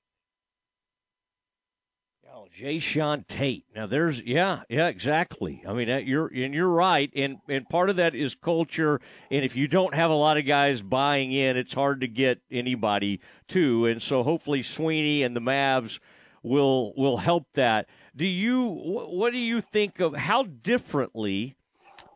Oh, 2.31 2.48
Jae'Sean 2.57 3.25
Tate. 3.27 3.65
Now 3.74 3.88
there's 3.88 4.21
yeah, 4.21 4.62
yeah, 4.69 4.88
exactly. 4.88 5.63
I 5.67 5.74
mean, 5.74 5.88
you're 6.05 6.27
and 6.27 6.53
you're 6.53 6.69
right, 6.69 7.09
and 7.15 7.38
and 7.48 7.67
part 7.69 7.89
of 7.89 7.95
that 7.95 8.13
is 8.13 8.36
culture. 8.36 9.00
And 9.31 9.45
if 9.45 9.55
you 9.55 9.67
don't 9.67 9.95
have 9.95 10.12
a 10.12 10.15
lot 10.15 10.38
of 10.38 10.45
guys 10.45 10.81
buying 10.81 11.31
in, 11.31 11.55
it's 11.55 11.74
hard 11.74 12.01
to 12.01 12.07
get 12.07 12.41
anybody 12.51 13.21
to. 13.50 13.86
And 13.86 14.01
so 14.01 14.24
hopefully 14.24 14.63
Sweeney 14.63 15.24
and 15.24 15.36
the 15.36 15.41
Mavs 15.41 16.00
will 16.43 16.93
will 16.95 17.17
help 17.17 17.48
that. 17.53 17.88
Do 18.15 18.25
you 18.25 18.65
what 18.65 19.31
do 19.31 19.39
you 19.39 19.62
think 19.62 20.00
of 20.00 20.15
how 20.15 20.43
differently? 20.43 21.55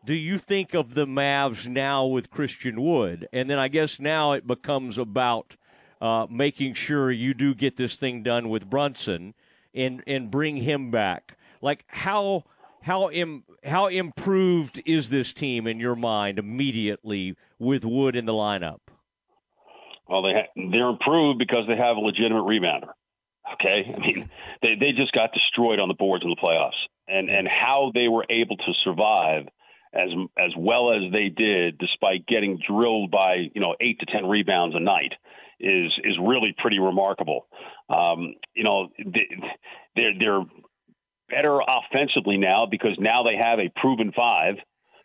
Do 0.04 0.12
you 0.12 0.38
think 0.38 0.74
of 0.74 0.94
the 0.94 1.06
Mavs 1.06 1.66
now 1.66 2.04
with 2.04 2.30
Christian 2.30 2.82
Wood? 2.82 3.26
And 3.32 3.48
then 3.48 3.58
I 3.58 3.68
guess 3.68 3.98
now 3.98 4.32
it 4.32 4.46
becomes 4.46 4.98
about 4.98 5.56
uh, 5.98 6.26
making 6.28 6.74
sure 6.74 7.10
you 7.10 7.32
do 7.32 7.54
get 7.54 7.78
this 7.78 7.96
thing 7.96 8.22
done 8.22 8.50
with 8.50 8.68
Brunson 8.68 9.32
and 9.72 10.02
and 10.06 10.30
bring 10.30 10.58
him 10.58 10.90
back. 10.90 11.38
Like 11.62 11.84
how 11.86 12.44
how 12.82 13.08
Im, 13.10 13.44
how 13.64 13.86
improved 13.86 14.82
is 14.84 15.08
this 15.08 15.32
team 15.32 15.66
in 15.66 15.80
your 15.80 15.96
mind 15.96 16.38
immediately 16.38 17.34
with 17.58 17.82
Wood 17.82 18.14
in 18.14 18.26
the 18.26 18.34
lineup? 18.34 18.80
Well, 20.06 20.20
they 20.20 20.34
ha- 20.34 20.68
they're 20.70 20.90
improved 20.90 21.38
because 21.38 21.66
they 21.66 21.76
have 21.76 21.96
a 21.96 22.00
legitimate 22.00 22.44
rebounder. 22.44 22.90
Okay, 23.54 23.90
I 23.96 23.98
mean 24.00 24.30
they 24.60 24.74
they 24.78 24.92
just 24.92 25.12
got 25.12 25.32
destroyed 25.32 25.78
on 25.78 25.88
the 25.88 25.94
boards 25.94 26.24
in 26.24 26.30
the 26.30 26.36
playoffs, 26.36 26.72
and 27.08 27.30
and 27.30 27.48
how 27.48 27.90
they 27.94 28.08
were 28.08 28.26
able 28.28 28.58
to 28.58 28.72
survive 28.84 29.48
as 29.94 30.10
as 30.38 30.50
well 30.56 30.92
as 30.92 31.12
they 31.12 31.28
did, 31.28 31.78
despite 31.78 32.26
getting 32.26 32.58
drilled 32.66 33.10
by 33.10 33.50
you 33.54 33.60
know 33.60 33.74
eight 33.80 34.00
to 34.00 34.06
ten 34.06 34.26
rebounds 34.26 34.74
a 34.76 34.80
night, 34.80 35.14
is 35.60 35.92
is 36.04 36.16
really 36.20 36.54
pretty 36.58 36.78
remarkable. 36.78 37.46
Um, 37.88 38.34
you 38.54 38.64
know 38.64 38.88
they, 38.98 39.28
they're 39.96 40.12
they're 40.18 40.42
better 41.28 41.58
offensively 41.60 42.36
now 42.36 42.66
because 42.66 42.96
now 42.98 43.22
they 43.22 43.36
have 43.36 43.58
a 43.58 43.72
proven 43.76 44.12
five, 44.14 44.56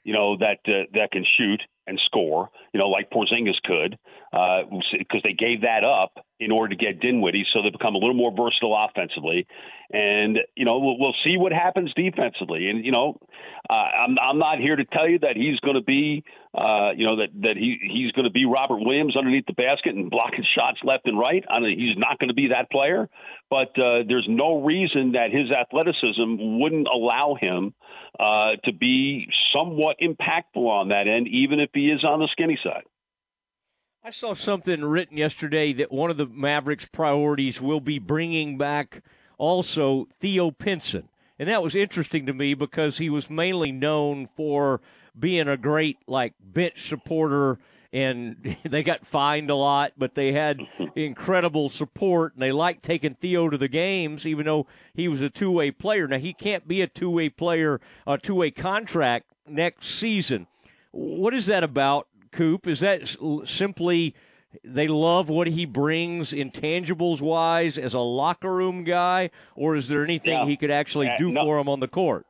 you 0.04 0.14
know 0.14 0.38
that 0.38 0.60
uh, 0.68 0.86
that 0.94 1.12
can 1.12 1.26
shoot 1.38 1.62
and 1.90 2.00
score, 2.06 2.50
you 2.74 2.80
know, 2.80 2.88
like 2.88 3.10
Porzingis 3.10 3.62
could, 3.64 3.98
because 4.32 5.22
they 5.24 5.34
gave 5.34 5.62
that 5.62 5.84
up 5.84 6.24
in 6.40 6.52
order 6.52 6.74
to 6.74 6.76
get 6.76 7.02
Dinwiddie, 7.02 7.46
so 7.52 7.62
they 7.62 7.70
become 7.70 7.96
a 7.96 7.98
little 7.98 8.14
more 8.14 8.32
versatile 8.32 8.76
offensively. 8.76 9.46
And 9.92 10.40
you 10.56 10.66
know, 10.66 10.80
we'll, 10.80 10.98
we'll 10.98 11.16
see 11.24 11.36
what 11.38 11.52
happens 11.52 11.92
defensively. 11.96 12.70
And 12.70 12.86
you 12.86 12.92
know, 12.92 13.20
uh, 13.70 13.74
I'm 13.74 14.18
I'm 14.20 14.40
not 14.40 14.60
here 14.60 14.76
to 14.76 14.86
tell 14.86 15.08
you 15.08 15.20
that 15.20 15.36
he's 15.36 15.60
going 15.60 15.76
to 15.76 15.82
be, 15.82 16.24
uh, 16.58 16.92
you 16.96 17.06
know, 17.06 17.18
that 17.18 17.30
that 17.42 17.58
he 17.58 17.78
he's 17.82 18.12
going 18.14 18.26
to 18.26 18.32
be 18.32 18.46
Robert 18.46 18.80
Williams 18.80 19.18
underneath 19.18 19.48
the 19.48 19.54
basket 19.54 19.96
and 19.96 20.10
blocking 20.10 20.46
shots 20.56 20.80
left 20.84 21.08
and 21.08 21.20
right. 21.20 21.44
I 21.50 21.60
mean, 21.60 21.78
he's 21.78 21.98
not 21.98 22.20
going 22.20 22.30
to 22.30 22.36
be 22.36 22.50
that 22.50 22.72
player, 22.72 23.10
but 23.50 23.78
uh, 23.78 24.04
there's 24.08 24.28
no 24.30 24.62
reason 24.64 25.14
that 25.14 25.32
his 25.32 25.52
athleticism 25.52 26.60
wouldn't 26.60 26.88
allow 26.88 27.36
him 27.40 27.74
uh, 28.20 28.52
to 28.64 28.72
be 28.72 29.28
somewhat 29.54 29.98
impactful 30.02 30.68
on 30.68 30.90
that 30.90 31.08
end, 31.08 31.28
even 31.28 31.60
if 31.60 31.72
he 31.74 31.88
is 31.88 32.04
on 32.04 32.20
the 32.20 32.30
skinny 32.32 32.58
side. 32.64 32.84
I 34.02 34.12
saw 34.12 34.34
something 34.34 34.86
written 34.86 35.18
yesterday 35.18 35.74
that 35.74 35.92
one 35.92 36.10
of 36.10 36.16
the 36.16 36.26
Mavericks' 36.26 36.86
priorities 36.86 37.60
will 37.60 37.82
be 37.82 38.00
bringing 38.00 38.58
back 38.58 39.04
also 39.38 40.08
Theo 40.22 40.52
Pinson. 40.52 41.10
And 41.38 41.50
that 41.50 41.62
was 41.62 41.76
interesting 41.76 42.26
to 42.26 42.34
me 42.34 42.54
because 42.54 42.98
he 42.98 43.10
was 43.10 43.30
mainly 43.30 43.74
known 43.74 44.30
for 44.38 44.80
being 45.20 45.50
a 45.50 45.58
great 45.58 45.98
like 46.08 46.34
bench 46.40 46.88
supporter 46.88 47.60
and 47.92 48.58
they 48.64 48.84
got 48.84 49.06
fined 49.06 49.50
a 49.50 49.56
lot, 49.56 49.94
but 49.98 50.16
they 50.16 50.32
had 50.32 50.62
incredible 50.96 51.68
support 51.68 52.34
and 52.34 52.42
they 52.42 52.54
liked 52.54 52.84
taking 52.84 53.16
Theo 53.16 53.50
to 53.50 53.58
the 53.58 53.68
games 53.68 54.26
even 54.26 54.46
though 54.46 54.66
he 54.94 55.10
was 55.10 55.20
a 55.20 55.30
two-way 55.30 55.72
player. 55.72 56.08
Now 56.08 56.20
he 56.20 56.32
can't 56.34 56.66
be 56.66 56.82
a 56.82 56.88
two-way 56.88 57.28
player, 57.28 57.82
a 58.08 58.18
two-way 58.18 58.52
contract 58.52 59.26
next 59.46 59.88
season. 59.88 60.48
What 60.92 61.34
is 61.34 61.48
that 61.48 61.64
about, 61.64 62.08
Coop? 62.32 62.68
Is 62.68 62.80
that 62.80 63.08
simply 63.46 64.16
they 64.64 64.88
love 64.88 65.30
what 65.30 65.48
he 65.48 65.66
brings 65.66 66.32
intangibles 66.34 67.22
wise 67.22 67.78
as 67.78 67.94
a 67.94 68.00
locker 68.00 68.54
room 68.54 68.84
guy, 68.84 69.30
or 69.56 69.76
is 69.76 69.88
there 69.88 70.04
anything 70.04 70.34
Yeah. 70.34 70.46
he 70.46 70.58
could 70.58 70.72
actually 70.72 71.08
Uh, 71.10 71.18
do 71.18 71.32
no. 71.32 71.44
for 71.44 71.60
him 71.60 71.70
on 71.70 71.80
the 71.80 71.88
court? 71.88 72.26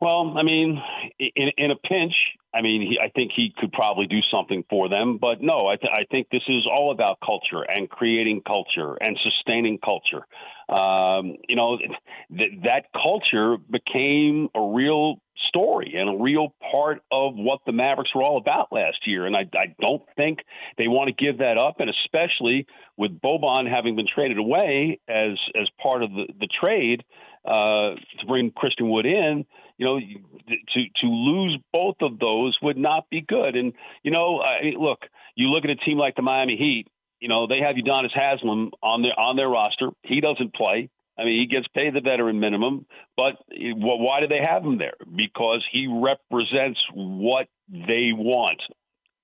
Well, 0.00 0.34
I 0.36 0.42
mean, 0.42 0.82
in, 1.18 1.50
in 1.56 1.70
a 1.70 1.76
pinch, 1.76 2.14
I 2.52 2.62
mean, 2.62 2.82
he, 2.82 2.98
I 2.98 3.08
think 3.10 3.32
he 3.34 3.52
could 3.56 3.72
probably 3.72 4.06
do 4.06 4.20
something 4.30 4.64
for 4.68 4.88
them. 4.88 5.18
But 5.18 5.40
no, 5.40 5.66
I, 5.66 5.76
th- 5.76 5.92
I 5.92 6.04
think 6.10 6.28
this 6.30 6.42
is 6.48 6.66
all 6.66 6.90
about 6.90 7.18
culture 7.24 7.62
and 7.62 7.88
creating 7.88 8.42
culture 8.46 8.94
and 9.00 9.18
sustaining 9.22 9.78
culture. 9.78 10.26
Um, 10.68 11.36
you 11.48 11.56
know, 11.56 11.78
th- 11.78 12.52
that 12.64 12.86
culture 12.92 13.56
became 13.70 14.48
a 14.54 14.60
real 14.62 15.16
story 15.48 15.94
and 15.96 16.08
a 16.08 16.22
real 16.22 16.54
part 16.70 17.02
of 17.10 17.34
what 17.34 17.60
the 17.66 17.72
Mavericks 17.72 18.14
were 18.14 18.22
all 18.22 18.38
about 18.38 18.72
last 18.72 19.06
year. 19.06 19.26
And 19.26 19.36
I, 19.36 19.48
I 19.54 19.74
don't 19.80 20.02
think 20.16 20.40
they 20.78 20.88
want 20.88 21.08
to 21.08 21.24
give 21.24 21.38
that 21.38 21.58
up. 21.58 21.80
And 21.80 21.90
especially 21.90 22.66
with 22.96 23.20
Boban 23.20 23.68
having 23.68 23.96
been 23.96 24.06
traded 24.12 24.38
away 24.38 25.00
as 25.08 25.38
as 25.54 25.68
part 25.82 26.02
of 26.02 26.10
the, 26.12 26.26
the 26.38 26.48
trade 26.60 27.04
uh, 27.44 27.94
to 28.20 28.26
bring 28.26 28.50
Christian 28.50 28.88
Wood 28.88 29.06
in, 29.06 29.44
you 29.76 29.86
know, 29.86 29.98
to 29.98 30.84
to 31.00 31.06
lose 31.06 31.58
both 31.72 31.96
of 32.00 32.18
those 32.18 32.56
would 32.62 32.78
not 32.78 33.10
be 33.10 33.20
good. 33.20 33.56
And 33.56 33.72
you 34.02 34.10
know, 34.10 34.40
I, 34.40 34.72
look, 34.78 35.00
you 35.34 35.48
look 35.48 35.64
at 35.64 35.70
a 35.70 35.76
team 35.76 35.98
like 35.98 36.16
the 36.16 36.22
Miami 36.22 36.56
Heat. 36.56 36.86
You 37.20 37.28
know, 37.28 37.46
they 37.46 37.60
have 37.60 37.76
Udonis 37.76 38.12
Haslem 38.14 38.70
on 38.82 39.02
their 39.02 39.18
on 39.18 39.36
their 39.36 39.48
roster. 39.48 39.90
He 40.02 40.20
doesn't 40.20 40.54
play. 40.54 40.90
I 41.18 41.24
mean, 41.24 41.40
he 41.40 41.46
gets 41.46 41.68
paid 41.68 41.94
the 41.94 42.00
veteran 42.00 42.40
minimum, 42.40 42.86
but 43.16 43.34
why 43.48 44.20
do 44.20 44.26
they 44.26 44.40
have 44.40 44.64
him 44.64 44.78
there? 44.78 44.94
Because 45.14 45.64
he 45.70 45.86
represents 45.86 46.80
what 46.92 47.46
they 47.70 48.10
want 48.12 48.60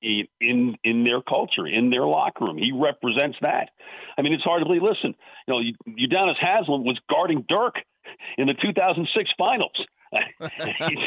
in 0.02 0.26
in 0.40 0.76
in 0.84 1.04
their 1.04 1.20
culture, 1.20 1.66
in 1.66 1.90
their 1.90 2.06
locker 2.06 2.44
room. 2.44 2.58
He 2.58 2.72
represents 2.72 3.38
that. 3.42 3.70
I 4.16 4.22
mean, 4.22 4.32
it's 4.32 4.44
hard 4.44 4.60
to 4.60 4.66
believe. 4.66 4.82
Listen, 4.82 5.14
you 5.46 5.54
know, 5.54 5.92
Udonis 5.92 6.38
Haslem 6.40 6.84
was 6.84 6.98
guarding 7.08 7.44
Dirk 7.48 7.76
in 8.38 8.46
the 8.46 8.54
2006 8.54 9.30
finals. 9.36 9.86
he's, 10.88 10.98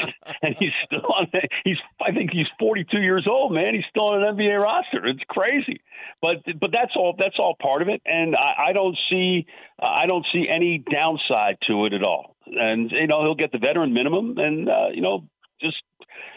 and 0.41 0.55
he's 0.59 0.71
still 0.85 1.05
on. 1.13 1.27
He's 1.65 1.77
I 2.01 2.11
think 2.11 2.31
he's 2.31 2.47
42 2.59 3.01
years 3.01 3.27
old, 3.29 3.53
man. 3.53 3.73
He's 3.73 3.83
still 3.89 4.07
on 4.07 4.23
an 4.23 4.35
NBA 4.35 4.61
roster. 4.61 5.05
It's 5.05 5.23
crazy, 5.27 5.81
but 6.21 6.37
but 6.59 6.71
that's 6.71 6.93
all. 6.95 7.15
That's 7.17 7.37
all 7.37 7.55
part 7.61 7.81
of 7.81 7.89
it. 7.89 8.01
And 8.05 8.35
I, 8.35 8.69
I 8.69 8.73
don't 8.73 8.97
see 9.09 9.45
I 9.79 10.05
don't 10.05 10.25
see 10.31 10.47
any 10.49 10.77
downside 10.77 11.57
to 11.67 11.85
it 11.85 11.93
at 11.93 12.03
all. 12.03 12.35
And 12.47 12.91
you 12.91 13.07
know 13.07 13.23
he'll 13.23 13.35
get 13.35 13.51
the 13.51 13.57
veteran 13.57 13.93
minimum, 13.93 14.37
and 14.37 14.69
uh, 14.69 14.87
you 14.93 15.01
know 15.01 15.27
just 15.61 15.81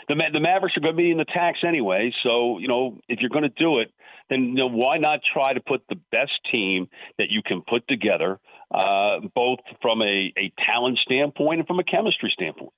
the 0.08 0.14
the 0.32 0.40
Mavericks 0.40 0.76
are 0.76 0.80
going 0.80 0.94
to 0.94 1.02
be 1.02 1.10
in 1.10 1.18
the 1.18 1.24
tax 1.24 1.60
anyway. 1.66 2.12
So 2.22 2.58
you 2.58 2.66
know 2.66 2.98
if 3.08 3.20
you're 3.20 3.30
going 3.30 3.44
to 3.44 3.48
do 3.48 3.78
it, 3.78 3.92
then 4.28 4.44
you 4.44 4.54
know 4.54 4.68
why 4.68 4.98
not 4.98 5.20
try 5.32 5.52
to 5.52 5.60
put 5.60 5.82
the 5.88 6.00
best 6.10 6.32
team 6.50 6.88
that 7.18 7.30
you 7.30 7.42
can 7.44 7.62
put 7.62 7.86
together, 7.88 8.40
uh, 8.72 9.20
both 9.34 9.60
from 9.80 10.02
a, 10.02 10.32
a 10.36 10.52
talent 10.64 10.98
standpoint 10.98 11.60
and 11.60 11.66
from 11.66 11.78
a 11.78 11.84
chemistry 11.84 12.30
standpoint. 12.32 12.72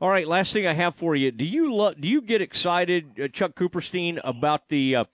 All 0.00 0.08
right, 0.08 0.28
last 0.28 0.52
thing 0.52 0.66
I 0.66 0.74
have 0.74 0.94
for 0.94 1.16
you. 1.16 1.32
Do 1.32 1.44
you 1.44 1.72
lo- 1.74 1.94
do 1.94 2.08
you 2.08 2.22
get 2.22 2.40
excited, 2.40 3.20
uh, 3.20 3.28
Chuck 3.28 3.56
Cooperstein, 3.56 4.20
about 4.22 4.68
the 4.68 4.94
uh, 4.94 5.04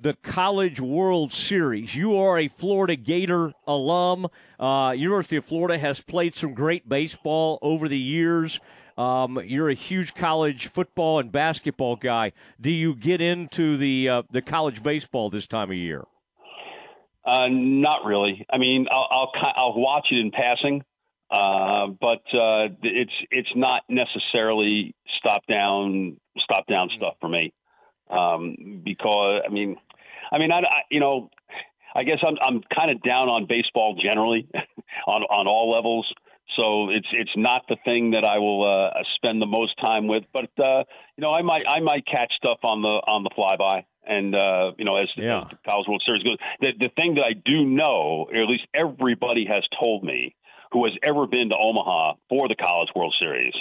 the 0.00 0.14
College 0.14 0.80
World 0.80 1.32
Series. 1.32 1.94
You 1.94 2.16
are 2.16 2.38
a 2.38 2.48
Florida 2.48 2.96
Gator 2.96 3.52
alum. 3.66 4.26
Uh, 4.58 4.92
University 4.96 5.36
of 5.36 5.44
Florida 5.44 5.78
has 5.78 6.00
played 6.00 6.36
some 6.36 6.52
great 6.52 6.88
baseball 6.88 7.58
over 7.62 7.88
the 7.88 7.98
years. 7.98 8.60
Um, 8.98 9.40
you're 9.44 9.70
a 9.70 9.74
huge 9.74 10.14
college 10.14 10.66
football 10.66 11.18
and 11.18 11.32
basketball 11.32 11.96
guy. 11.96 12.32
Do 12.60 12.70
you 12.70 12.94
get 12.94 13.20
into 13.20 13.76
the 13.76 14.08
uh, 14.08 14.22
the 14.30 14.42
college 14.42 14.82
baseball 14.82 15.30
this 15.30 15.46
time 15.46 15.70
of 15.70 15.76
year? 15.76 16.04
Uh, 17.26 17.48
not 17.48 18.04
really. 18.04 18.44
I 18.50 18.58
mean, 18.58 18.86
I'll, 18.90 19.08
I'll 19.10 19.52
I'll 19.56 19.74
watch 19.80 20.08
it 20.10 20.18
in 20.18 20.30
passing, 20.30 20.82
uh, 21.30 21.86
but 21.98 22.22
uh, 22.36 22.68
it's 22.82 23.12
it's 23.30 23.52
not 23.56 23.82
necessarily 23.88 24.94
stop 25.18 25.46
down 25.46 26.18
stop 26.38 26.66
down 26.66 26.90
stuff 26.96 27.14
for 27.20 27.28
me 27.28 27.52
um, 28.10 28.82
because 28.84 29.42
I 29.46 29.50
mean, 29.50 29.76
I 30.30 30.38
mean, 30.38 30.52
I, 30.52 30.58
I 30.58 30.82
you 30.90 31.00
know, 31.00 31.30
I 31.94 32.04
guess 32.04 32.18
I'm 32.26 32.36
I'm 32.46 32.62
kind 32.74 32.90
of 32.90 33.02
down 33.02 33.28
on 33.28 33.46
baseball 33.48 33.96
generally, 34.00 34.46
on 35.06 35.22
on 35.22 35.46
all 35.46 35.70
levels. 35.70 36.06
So 36.56 36.90
it's 36.90 37.08
it's 37.12 37.34
not 37.36 37.62
the 37.68 37.76
thing 37.84 38.10
that 38.10 38.24
I 38.24 38.38
will 38.38 38.64
uh, 38.64 39.02
spend 39.16 39.40
the 39.40 39.46
most 39.46 39.78
time 39.80 40.06
with, 40.06 40.24
but 40.32 40.50
uh, 40.62 40.84
you 41.16 41.22
know, 41.22 41.32
I 41.32 41.42
might 41.42 41.66
I 41.66 41.80
might 41.80 42.06
catch 42.06 42.32
stuff 42.36 42.58
on 42.62 42.82
the 42.82 42.88
on 42.88 43.22
the 43.22 43.30
flyby, 43.30 43.84
and 44.06 44.34
uh, 44.34 44.72
you 44.78 44.84
know, 44.84 44.96
as 44.96 45.08
the, 45.16 45.22
yeah. 45.22 45.44
the 45.50 45.58
College 45.64 45.88
World 45.88 46.02
Series 46.04 46.22
goes, 46.22 46.38
the 46.60 46.72
the 46.78 46.88
thing 46.96 47.14
that 47.14 47.22
I 47.22 47.32
do 47.32 47.64
know, 47.64 48.26
or 48.32 48.42
at 48.42 48.48
least 48.48 48.66
everybody 48.74 49.46
has 49.46 49.64
told 49.78 50.04
me, 50.04 50.34
who 50.72 50.84
has 50.84 50.94
ever 51.02 51.26
been 51.26 51.50
to 51.50 51.56
Omaha 51.56 52.14
for 52.28 52.48
the 52.48 52.56
College 52.56 52.90
World 52.94 53.14
Series, 53.18 53.54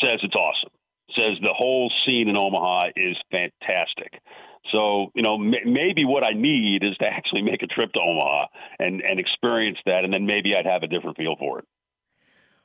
says 0.00 0.20
it's 0.22 0.34
awesome. 0.34 0.70
Says 1.14 1.38
the 1.40 1.54
whole 1.56 1.92
scene 2.04 2.28
in 2.28 2.36
Omaha 2.36 2.88
is 2.96 3.16
fantastic. 3.30 4.20
So, 4.72 5.12
you 5.14 5.22
know, 5.22 5.36
m- 5.36 5.72
maybe 5.72 6.04
what 6.04 6.24
I 6.24 6.32
need 6.32 6.82
is 6.82 6.96
to 6.98 7.06
actually 7.10 7.42
make 7.42 7.62
a 7.62 7.66
trip 7.66 7.92
to 7.92 8.00
Omaha 8.00 8.46
and, 8.78 9.00
and 9.00 9.20
experience 9.20 9.78
that, 9.86 10.04
and 10.04 10.12
then 10.12 10.26
maybe 10.26 10.54
I'd 10.56 10.66
have 10.66 10.82
a 10.82 10.88
different 10.88 11.16
feel 11.16 11.36
for 11.38 11.60
it. 11.60 11.64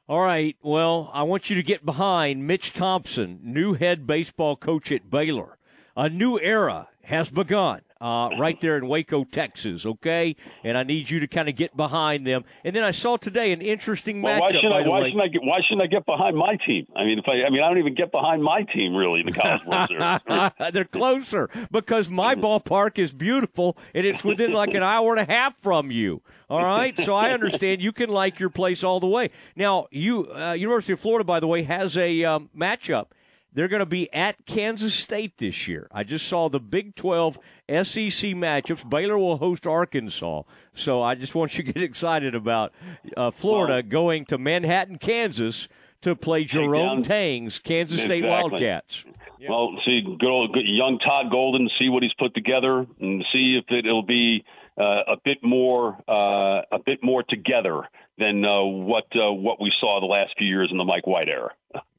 All 0.08 0.22
right. 0.22 0.58
Well, 0.62 1.10
I 1.14 1.24
want 1.24 1.50
you 1.50 1.56
to 1.56 1.64
get 1.64 1.86
behind 1.86 2.46
Mitch 2.46 2.74
Thompson, 2.74 3.40
new 3.44 3.76
head 3.76 4.06
baseball 4.06 4.56
coach 4.56 4.92
at 4.92 5.10
Baylor. 5.10 5.58
A 5.96 6.10
new 6.10 6.40
era 6.40 6.88
has 7.04 7.30
begun 7.30 7.82
uh, 8.00 8.30
right 8.40 8.60
there 8.62 8.78
in 8.78 8.88
Waco, 8.88 9.24
Texas. 9.24 9.86
Okay, 9.86 10.36
and 10.64 10.78
I 10.78 10.84
need 10.84 11.10
you 11.10 11.20
to 11.20 11.28
kind 11.28 11.48
of 11.50 11.56
get 11.56 11.76
behind 11.78 12.26
them. 12.26 12.44
And 12.64 12.76
then 12.76 12.84
I 12.84 12.92
saw 12.92 13.18
today 13.18 13.52
an 13.52 13.62
interesting 13.62 14.22
well, 14.22 14.40
matchup. 14.40 14.42
Why 14.42 14.48
shouldn't, 14.52 14.74
I, 14.74 14.88
why 14.88 15.04
shouldn't 15.04 15.22
I 15.22 15.28
get? 15.28 15.42
Why 15.44 15.60
shouldn't 15.68 15.84
I 15.84 15.88
get 15.88 16.06
behind 16.06 16.36
my 16.36 16.58
team? 16.66 16.88
I 16.96 17.04
mean, 17.04 17.20
if 17.20 17.26
I, 17.28 17.46
I 17.46 17.50
mean, 17.50 17.62
I 17.62 17.70
don't 17.70 17.78
even 17.78 17.96
get 17.96 18.12
behind 18.12 18.42
my 18.42 18.64
team 18.64 18.96
really 18.96 19.24
the 19.24 19.32
College 19.32 19.62
World 19.66 19.88
Series. 19.90 20.52
They're 20.74 20.86
closer 20.86 21.50
because 21.72 22.10
my 22.10 22.36
ballpark 22.36 22.98
is 22.98 23.12
beautiful 23.12 23.78
and 23.94 24.06
it's 24.06 24.24
within 24.24 24.52
like 24.52 24.74
an 24.74 24.84
hour 24.84 25.16
and 25.16 25.20
a 25.20 25.32
half 25.32 25.54
from 25.62 25.92
you. 25.92 26.22
All 26.50 26.64
right, 26.64 27.00
so 27.00 27.14
I 27.14 27.32
understand 27.32 27.82
you 27.82 27.94
can 27.94 28.10
like 28.10 28.40
your 28.40 28.50
place 28.50 28.84
all 28.84 29.00
the 29.00 29.08
way. 29.08 29.30
Now, 29.56 29.88
you 29.90 30.30
uh, 30.34 30.52
University 30.52 30.92
of 30.92 31.00
Florida, 31.00 31.24
by 31.24 31.40
the 31.40 31.48
way, 31.48 31.64
has 31.64 31.96
a 31.96 32.26
um, 32.26 32.50
matchup. 32.58 33.08
They're 33.54 33.68
going 33.68 33.82
to 33.82 33.86
be 33.86 34.12
at 34.14 34.46
Kansas 34.46 34.94
State 34.94 35.38
this 35.38 35.68
year. 35.68 35.88
I 35.92 36.04
just 36.04 36.26
saw 36.28 36.48
the 36.48 36.60
Big 36.60 36.96
12 36.96 37.36
SEC 37.68 38.32
matchups. 38.34 38.90
Baylor 38.90 39.18
will 39.18 39.38
host 39.38 39.68
Arkansas. 39.68 40.44
So 40.74 41.02
I 41.02 41.16
just 41.16 41.36
want 41.36 41.58
you 41.58 41.64
to 41.66 41.74
get 41.74 41.84
excited 41.84 42.34
about 42.34 42.72
uh, 43.18 43.32
Florida 43.32 43.74
Well- 43.74 43.82
going 43.84 44.26
to 44.26 44.38
Manhattan, 44.38 44.98
Kansas 45.00 45.68
to 46.02 46.16
play 46.16 46.46
Jerome 46.46 46.98
down- 46.98 47.04
Tang's 47.04 47.60
Kansas 47.60 48.00
State 48.00 48.24
Exactly. 48.24 48.52
Wildcats. 48.52 49.06
Well, 49.50 49.76
see, 49.86 50.02
good 50.02 50.30
old 50.30 50.54
good 50.54 50.66
young 50.68 51.00
Todd 51.00 51.32
Golden, 51.32 51.68
see 51.80 51.90
what 51.90 52.04
he's 52.04 52.14
put 52.14 52.34
together, 52.36 52.86
and 53.00 53.26
see 53.34 53.60
if 53.60 53.66
it, 53.72 53.86
it'll 53.88 54.04
be 54.04 54.44
a 54.82 55.18
bit 55.24 55.40
more 55.44 55.98
uh, 56.08 56.62
a 56.72 56.80
bit 56.86 57.00
more 57.04 57.24
together 57.24 57.84
than 58.18 58.46
uh, 58.46 58.62
what 58.62 59.06
uh, 59.16 59.32
what 59.32 59.62
we 59.62 59.72
saw 59.80 60.00
the 60.00 60.06
last 60.06 60.34
few 60.38 60.48
years 60.48 60.70
in 60.72 60.78
the 60.78 60.84
Mike 60.84 61.08
White 61.08 61.28
era. 61.28 61.52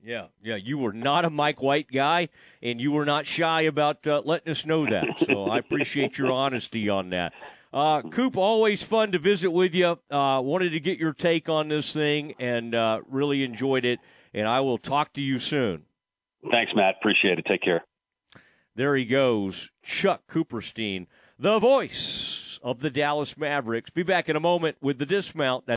Yeah, 0.05 0.27
yeah. 0.43 0.57
You 0.57 0.79
were 0.79 0.93
not 0.93 1.25
a 1.25 1.31
Mike 1.31 1.63
White 1.63 1.89
guy, 1.93 2.29
and 2.63 2.81
you 2.81 2.93
were 2.93 3.05
not 3.05 3.27
shy 3.27 3.63
about 3.63 4.07
uh, 4.07 4.23
letting 4.25 4.51
us 4.51 4.67
know 4.67 4.87
that. 4.87 5.05
So 5.27 5.45
I 5.45 5.59
appreciate 5.59 6.19
your 6.19 6.33
honesty 6.33 6.89
on 6.89 7.11
that. 7.11 7.33
Uh, 7.73 8.03
Coop, 8.03 8.37
always 8.37 8.83
fun 8.83 9.13
to 9.13 9.19
visit 9.19 9.51
with 9.51 9.75
you. 9.75 9.99
Uh, 10.11 10.41
wanted 10.43 10.71
to 10.71 10.81
get 10.81 10.99
your 10.99 11.13
take 11.13 11.49
on 11.49 11.69
this 11.69 11.93
thing, 11.93 12.35
and 12.39 12.75
uh, 12.75 13.01
really 13.09 13.45
enjoyed 13.45 13.85
it. 13.85 13.99
And 14.35 14.49
I 14.49 14.61
will 14.61 14.79
talk 14.79 15.13
to 15.15 15.23
you 15.23 15.39
soon. 15.39 15.85
Thanks, 16.51 16.73
Matt. 16.75 16.97
Appreciate 17.01 17.39
it. 17.39 17.47
Take 17.47 17.63
care. 17.63 17.85
There 18.75 18.97
he 18.97 19.05
goes, 19.05 19.71
Chuck 19.83 20.23
Cooperstein, 20.29 21.07
the 21.39 21.59
voice 21.59 22.52
of 22.63 22.81
the 22.81 22.91
Dallas 22.91 23.37
Mavericks. 23.37 23.91
Be 23.91 24.03
back 24.03 24.29
in 24.29 24.37
a 24.37 24.41
moment 24.41 24.77
with 24.81 24.99
the 24.99 25.07
dismount. 25.07 25.65